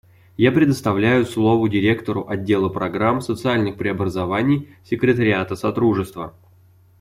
[0.37, 6.33] Я предоставляю слово Директору Отдела программ социальных преобразований Секретариата Содружества.